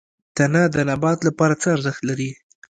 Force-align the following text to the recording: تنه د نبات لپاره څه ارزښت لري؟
تنه 0.35 0.61
د 0.75 0.77
نبات 0.89 1.19
لپاره 1.27 1.53
څه 1.61 1.67
ارزښت 1.75 2.01
لري؟ 2.09 2.29